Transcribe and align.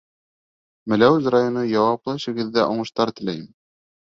Мәләүез 0.93 1.27
районы, 1.35 1.63
Яуаплы 1.73 2.17
эшегеҙҙә 2.23 2.67
уңыштар 2.73 3.17
теләйем. 3.21 3.49